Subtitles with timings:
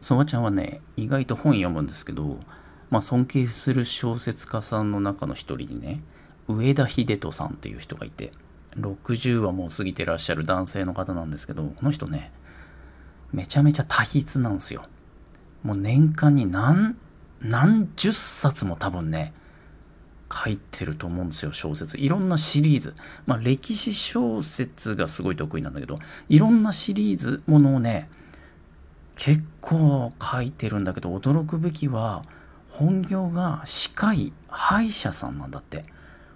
[0.00, 2.38] そばちゃんはね、意外と本読むんですけど、
[2.90, 6.00] まあ、尊敬する小説家さんの中の一人にね、
[6.46, 8.32] 上田秀人さんっていう人がいて、
[8.76, 12.32] 60はもう過ぎてらっしゃる男性の方なんですけど、この人ね、
[13.32, 14.84] めちゃめちゃ多筆なんですよ。
[15.62, 16.96] もう年間に何、
[17.42, 19.34] 何十冊も多分ね、
[20.30, 21.98] 書いてると思うんですよ、小説。
[21.98, 22.94] いろんなシリーズ。
[23.26, 28.08] まあ、歴史小説がすごい得意なんだけど、いろんなシリーズものをね、
[29.18, 32.24] 結構書いてるんだけど、驚くべきは、
[32.70, 35.84] 本業が歯科医、歯医者さんなんだって。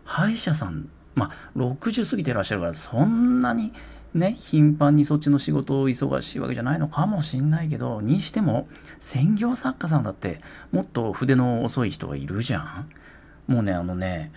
[0.04, 3.72] 歯医者さん、まあ、60過ぎてらっしゃるから、そんなに
[4.14, 8.68] ね、頻繁にそっちの仕事を忙しいわけじゃないのかもしんないけど、にしても、
[8.98, 10.40] 専業作家さんだって、
[10.72, 12.90] もっと筆の遅い人がいるじゃん
[13.46, 14.32] もうね、あのね、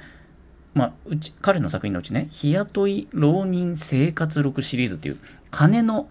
[0.75, 5.17] まあ、うち、彼の作品のうちね、日雇い浪人生活録シリーズっていう、
[5.49, 6.09] 金の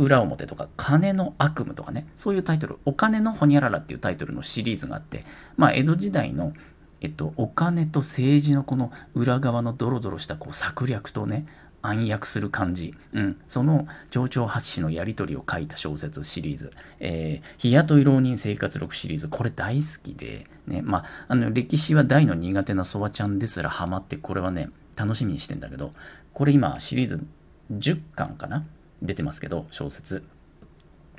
[0.00, 5.24] 裏表とか、金の悪夢とかね、そういうタイトル、お金のほにゃららっていうタイトルのシリーズがあって、
[5.56, 6.54] まあ、江戸時代の、
[7.02, 11.46] えっと、お金と政治のこの裏側のドロドロしたこう策略とね、
[11.82, 25.92] 暗躍する感じ、うん、その蝶々発信のやり取りを書いた小説シリーズ、えー、日雇い浪人生活録シリーズ、これ大好きで、ね、まあ、あの、歴史は大の苦手なソワちゃんですらハマって、これはね、楽しみにしてんだけど、
[26.34, 27.24] これ今シリーズ
[27.72, 28.64] 10巻かな？
[29.02, 30.22] 出てますけど、小説。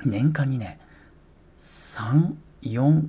[0.04, 0.80] 年間にね、
[1.60, 3.08] 3、4、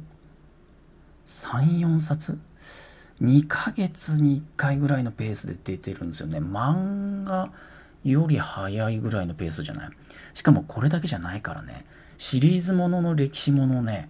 [1.26, 2.40] 3、4冊
[3.22, 6.40] ?2 ヶ月に1回ぐらいのペースで出てるんですよね。
[6.40, 7.52] 漫画
[8.04, 9.90] より早いぐらいのペースじゃない？
[10.34, 11.86] しかもこれだけじゃないからね。
[12.18, 14.10] シリーズものの歴史ものね、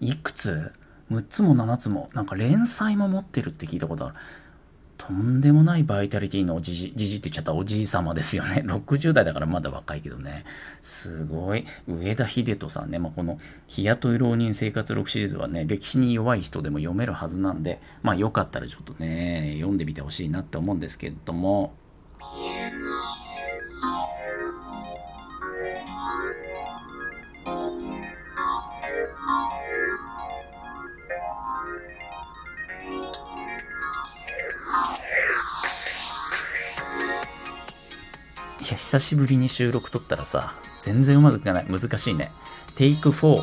[0.00, 0.72] いくつ
[1.10, 4.14] ?6 つも7つも、なんか連載も持ってるって聞いたことある。
[5.06, 8.62] とんでもないバイタリティのおじじ、じじって言っちゃったおじい様ですよね。
[8.64, 10.44] 60代だからまだ若いけどね。
[10.80, 11.66] すごい。
[11.88, 13.00] 上田秀人さんね。
[13.00, 21.74] まあ、この、日雇い浪人生活録シリーズはね、歴史に弱い人でも読めるはずなんで、まあよかったらちょっとね、読んでみてほしいなって思うんですけれども。
[38.92, 41.66] 久しぶりに収録撮ったらさ、全然うまくいかない。
[41.66, 42.30] 難しいね。
[42.76, 43.42] テイク4。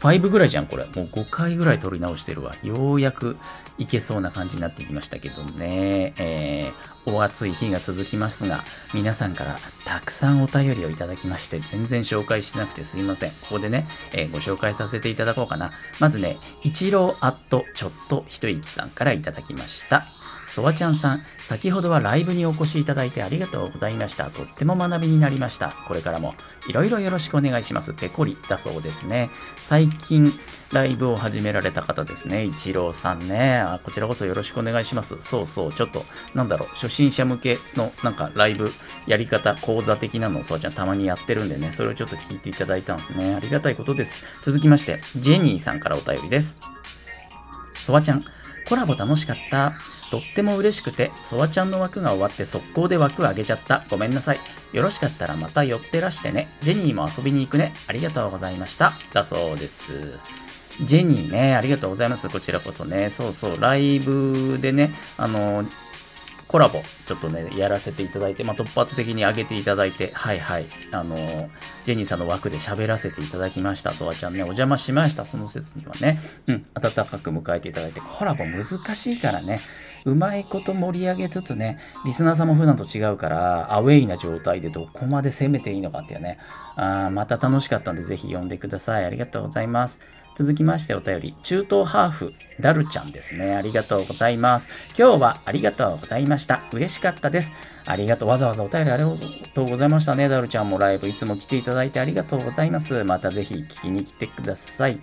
[0.00, 0.84] 5ぐらいじゃん、これ。
[0.86, 2.56] もう5回ぐらい撮り直してるわ。
[2.64, 3.36] ようやく
[3.78, 6.12] いけそうな感じになってきましたけどね。
[6.18, 13.30] えー、お暑い日が続きますが、皆さんからたくさんお便りをいただきまして、全然紹介してなくてすいません。
[13.30, 15.70] ここでね、えー、ご紹介させていただこうかな。
[16.00, 20.08] まずね、一郎アットちょっと一息さんからいただきました。
[20.54, 24.30] ソワちゃんさん、先ほどはライブにお越しいただいてありがとうございました。
[24.30, 25.70] とっても学びになりました。
[25.86, 26.34] これからも
[26.68, 27.94] いろいろよろしくお願いします。
[27.94, 29.30] ペコリだそうですね。
[29.62, 30.32] 最近
[30.72, 32.44] ライブを始められた方ですね。
[32.44, 33.80] 一郎さんねあ。
[33.82, 35.16] こちらこそよろしくお願いします。
[35.20, 38.72] そうそう、ちょっと、なんだろう、初心者向けのなんかライブ
[39.06, 43.34] やり方、講座的なのをソワちゃんたまにやってるんでね、それをちょっと聞いていただいたんですね。
[43.34, 44.24] ありがたいことです。
[44.44, 46.58] 続きまして、ジェニーさんからお便りです。
[47.74, 48.24] ソワちゃん、
[48.70, 49.72] コラボ楽しかった。
[50.12, 53.84] とっても嬉しくて、ソワちゃんの枠が終わって速攻で枠上げちゃった。
[53.90, 54.38] ごめんなさい。
[54.72, 56.56] よろしかったらまた寄ってらしてね。
[56.62, 57.74] ジェニーも遊びに行くね。
[57.88, 58.92] ありがとうございました。
[59.12, 60.14] だそうです。
[60.84, 62.28] ジェニーね、ありがとうございます。
[62.28, 63.10] こちらこそね。
[63.10, 65.64] そうそう、ライブでね、あの、
[66.50, 71.14] コラボ、ちょっとね、やらせていただいて、まあ、突発的に上げていただいて、はいはい、あの、
[71.86, 73.92] ジェニーさんの枠で喋らせていただきました。
[73.92, 75.24] ソワちゃんね、お邪魔しました。
[75.24, 78.64] その説にはね、うん、温かく迎えていただいて、コラボ難
[78.96, 79.60] しいからね、
[80.04, 86.38] うまいこと盛り上げつつね、リスナーさんも普段と違うから、アウェイな状態でどこまで攻めていいのかっていうね、
[86.74, 89.04] あまた楽しかったんで、ぜひ呼んでください。
[89.04, 90.00] ありがとうございます。
[90.40, 93.56] 続きましてお便り、中東ハーフ、ダルちゃんですね。
[93.56, 94.70] ありがとうございます。
[94.98, 96.62] 今日はありがとうございました。
[96.72, 97.52] 嬉しかったです。
[97.84, 98.28] ありがとう。
[98.30, 99.10] わざわざお便りありが
[99.54, 100.30] とうございましたね。
[100.30, 103.04] ダルちゃんもライブいつも来ていただいてありがとうございます。
[103.04, 104.98] またぜひ聞きに来てください。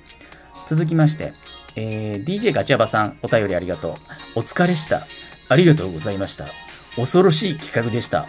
[0.67, 1.33] 続きまして、
[1.75, 3.89] えー、DJ ガチャバさん、お便りありがと
[4.35, 4.39] う。
[4.39, 5.05] お疲れした。
[5.49, 6.47] ありがとうございました。
[6.97, 8.27] 恐ろしい企画でした。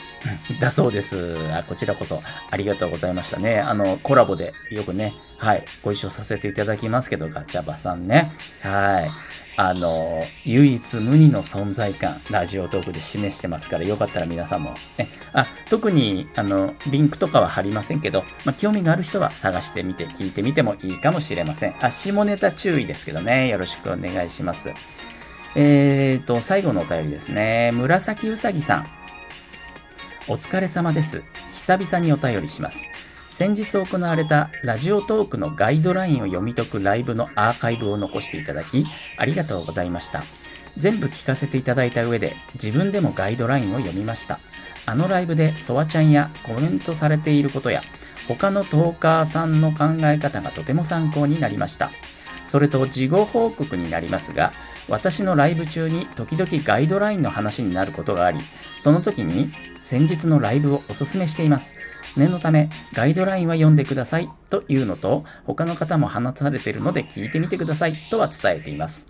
[0.60, 1.36] だそうです。
[1.52, 3.60] あこちらこそありがとうございましたね。
[3.60, 8.32] あの、コラボでよくね、はい、ご一緒させていただきますけど、ガチャバさんね。
[8.62, 9.10] はい。
[9.56, 21.74] あの、唯一無二の存在感、ラジオトークで示してますから、よかったら皆さんも、ね、あ、特に、あの、リンクとかは貼りませんけど、まあ、興味がある人は探してみて、聞いてみてもいいかもしれません。
[21.80, 24.70] あ、下ネタ注意ですけどね、よろしくお願いします。
[25.56, 27.70] えーと、最後のお便りですね。
[27.72, 28.86] 紫うさぎさん。
[30.28, 31.22] お疲れ様です。
[31.52, 32.76] 久々にお便りします。
[33.30, 38.84] 先日行われたラジオトークのガイドラインを読み解くライブのアーカイブを残していただき、
[39.16, 40.22] ありがとうございました。
[40.76, 44.40] 全部聞かせていただいた上で、自分でもガイドラインを読みました。
[44.84, 47.82] あのライブでソワちゃんやコメントされていることや、
[48.28, 51.90] 他のトーカーさんの考え方がとても参考になりました。
[52.48, 54.52] それと事後報告になりますが、
[54.88, 58.40] 私のライブ中に時々ガイドラインの話になることがあり、
[58.80, 59.52] その時に
[59.82, 61.74] 先日のライブをおすすめしています。
[62.16, 69.06] 念のため、ガイドラインは読んでくださいというのと、他の方も話されているので聞いてみてくださいとは伝えています。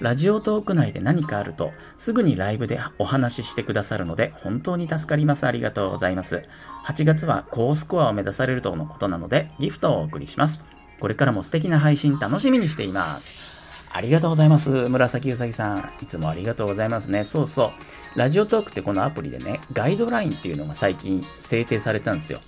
[0.00, 5.46] ラジオトーク内で何かあると、すぐにライブでお話ししてくださるので、本当に助かります。
[5.46, 6.42] ありがとうございます。
[6.86, 10.62] 8月は高スコアを目指されるとのことなので、ギフトをお送りします。
[10.98, 13.59] これからも素敵な配信楽しみにしています。
[13.92, 14.70] ありがとうございます。
[14.70, 15.92] 紫うさぎさん。
[16.00, 17.24] いつもありがとうございますね。
[17.24, 17.72] そうそ
[18.16, 18.18] う。
[18.18, 22.40] ラジオトークってこのアプリでね、ガイドラインっていうのが最近制定されたんですよ。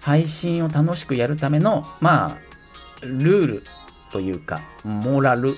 [0.00, 2.38] 配信を楽しくやるための、まあ、
[3.02, 3.62] ルール
[4.10, 5.56] というか、モラル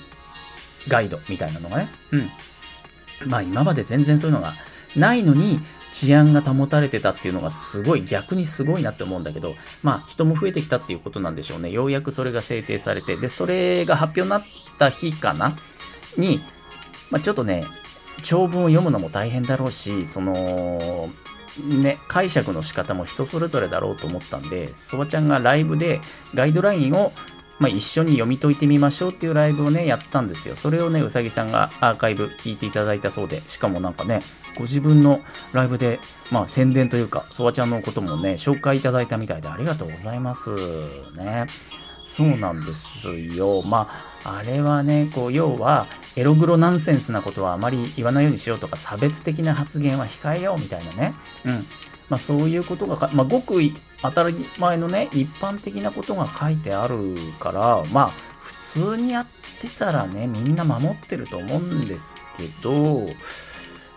[0.89, 1.91] ガイドみたいなのがね。
[2.11, 2.31] うん。
[3.29, 4.55] まあ今まで全然そういうのが
[4.97, 5.61] ないのに、
[5.93, 11.71] 治安が保たれてたっていうのがすごい逆にすごいなって思うんだけど、まあ人も増えてきたっていうことなんでしょうね。
[11.71, 14.43] ようやくそれが制定されて、で、それが発表になっ
[14.79, 15.57] た日かな？
[16.17, 16.43] に、
[17.11, 17.67] まあちょっとね、
[18.23, 21.11] 長文を読むのも大変だろうし、その、
[21.67, 26.01] ね、解釈の仕方も人それぞれだろうと思ったんで、そばちゃんがライブで
[26.35, 27.13] ガイドラインを
[27.59, 30.57] まあ、一緒に読み解いてみましょうっていうライブをね、やったんですよ。
[30.57, 34.23] それをね、うさぎさんがアーカイブ聞いていただいたそうで、しかもなんかね、
[34.57, 35.21] ご自分の
[35.53, 36.01] ライブで、
[36.31, 40.51] まあ、宣伝というか、そばちゃんのこともね、紹介いただいたみたいでありがとうございます。
[41.17, 41.47] ね。
[42.05, 43.63] そうなんですよ。
[43.63, 43.89] ま
[44.25, 45.87] あ、あれはね、こう、要は、
[46.17, 51.15] エログロナンセンスなことはあまり言わないようにしようとか、差別的な発言は控えようみたいなね。
[51.45, 51.67] うん。
[52.09, 53.61] まあ、そういうことが、まあ、ごく
[54.03, 58.13] 当たり前のね、一般的なことが書いてあるから、まあ、
[58.43, 59.27] 普通にやっ
[59.61, 63.07] てたらね、みんな守ってると思うんですけど、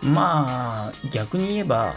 [0.04, 1.94] まあ、逆に言えば、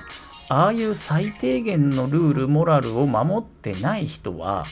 [0.50, 4.66] ああいう最低限のルール、モラルを守ってない人は、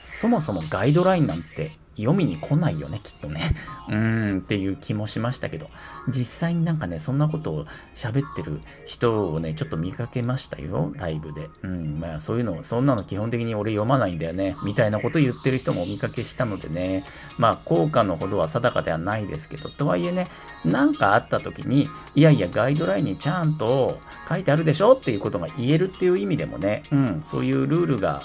[0.00, 3.54] そもそもガイドラインなんて読みに来ないよね、きっとね。
[3.88, 5.68] うーんっていう気もしましたけど、
[6.08, 11.48] 実際になんかね、そんなことを喋ってる人をね、ちょっと見かけましたよ、ライブで。
[11.62, 17.04] うん、まあそういうの、そんなの基本的に俺読まないんだよね、みたいなこと言ってる人もお見かけしたのでね、
[17.38, 20.28] まあ効果のほどは定かではないですけど、とはいえね、
[20.64, 28.22] なんかあった時に、いやいや、ガイドラインにちゃんと書いてあるでしょっていうことが言えるっていう意味でもね、うん、そういうルールが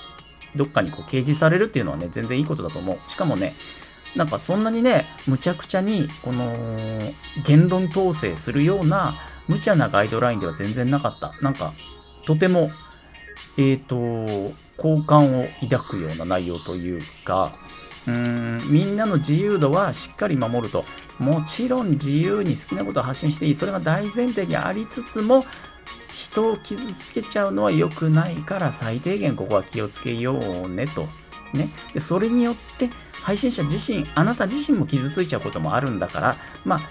[0.56, 3.12] どっかにこう掲示されるっていうのはね、全然いいことだと思う。
[3.12, 3.56] しかもね、
[4.16, 6.56] なんかそんなにね、むちゃくちゃに、この、
[7.46, 9.16] 言論統制するような、
[9.48, 11.34] 無茶なガイドラインでは全然なかった。
[11.42, 11.74] なんか、
[12.26, 12.72] とても、
[13.58, 13.96] えっ、と、
[14.78, 17.54] 好感を抱くような内容というか、
[18.08, 20.86] うーん、みんなの自由度はしっかり守ると。
[21.20, 23.56] もちろん自由に好きなことを発信していい。
[23.56, 25.46] それが大前提にありつつも、
[26.36, 31.08] 人を傷つけちゃうのは良くないから最低限ここは気をつけようねと。
[31.54, 31.70] ね。
[31.94, 32.90] で、それによって
[33.24, 36.90] 配信者自身、あなた自身も傷ついちゃうこともあるんだから、まあ、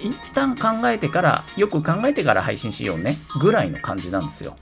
[0.00, 4.56] 一旦考えてから、よく考えてから配信しようね、ぐらいの感じなんですよ。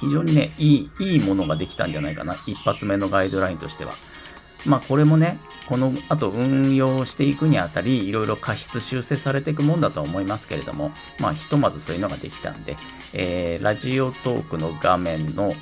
[0.00, 2.36] 非常にね、いい、いいものができたんじゃないかな。
[2.46, 3.94] 一発目のガイドラインとしては。
[4.66, 12.76] まあこれもね、この後運用していくにあたり、いろいろ過失修正されていくもんだと思いますけれども、まあひとまずそういうのができたんで、
[13.12, 15.54] えー、ラジオトークの画面の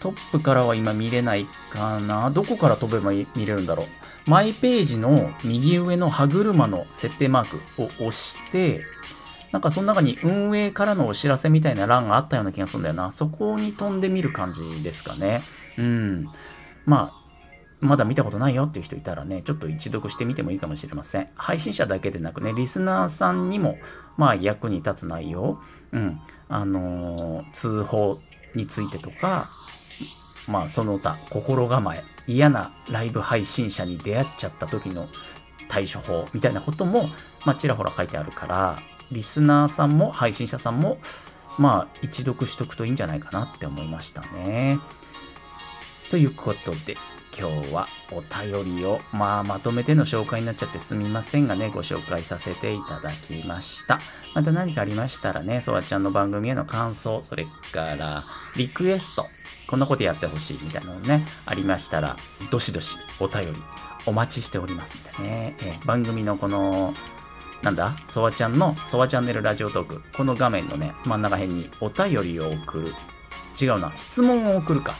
[0.00, 3.86] トップからは今見れないかなどこから飛べば見れるんだろう
[4.26, 8.82] マイページの右上の歯車の設定マークを押して、
[9.52, 13.12] なんかその中に運営からのお知らせみたいな欄があったような気がするんだよな。
[13.12, 15.42] そこに飛んでみる感じですかね。
[15.78, 16.28] うん。
[16.84, 17.25] まあ、
[17.80, 21.28] まだ見たことないよっていう人いたらね、ちょっと一読してみてもいいかもしれません。
[21.34, 23.78] 配信者だけでなくね、リスナーさんにも、
[24.16, 25.60] まあ役に立つ内容、
[25.92, 28.18] うん、あのー通報
[28.54, 29.50] についてとか、
[30.48, 35.08] まあその他、心構え、嫌なライブ配信者に出会っちゃった時の
[35.68, 37.10] 対処法みたいなことも、
[37.44, 38.78] まあちらほら書いてあるから、
[39.12, 40.98] リスナーさんも配信者さんも、
[41.58, 44.78] まあ一読しとくといいんじゃないかなって思いましたね。
[46.10, 46.96] ということで、
[47.38, 54.00] 今日はお便りを、まあ、まとめての紹介になっちゃってすみませんがね、ご紹介させていただきました。
[54.34, 58.24] また何かありましたらね、そわちゃんの番組への感想、それから
[58.56, 59.26] リクエスト、
[59.68, 62.16] こんなことやってほしいみたいなのね、ありましたら、
[62.50, 63.62] どしどしお便り
[64.06, 66.94] お待ちしておりますんでね、え番組のこの、
[67.62, 67.96] なんだ？
[68.08, 70.02] ソワちゃんのソワチャンネルラジオトーク。
[70.14, 72.94] この画面のね、真ん中辺にお便りを送る。
[73.60, 73.92] 違うな。
[73.96, 74.94] 質問を送るか。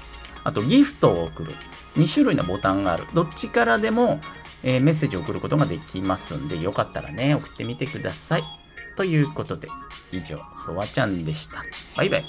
[0.47, 1.55] あとギフトを送る。
[1.97, 3.05] 2種類のボタンがある。
[3.15, 4.21] どっちからでも、
[4.63, 8.45] えーメッセージを送ることができますんで、よかったらね、送ってみてください。
[8.97, 9.67] ということで、
[10.13, 11.65] 以上、ソワちゃんでした。
[11.97, 12.25] バイバイ。